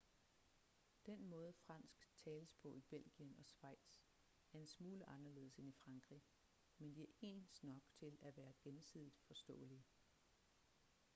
[1.05, 3.99] den måde fransk tales på i belgien og schweiz
[4.53, 6.21] er en smule anderledes end i frankrig
[6.77, 9.83] men de er ens nok til at være gensidigt forståelige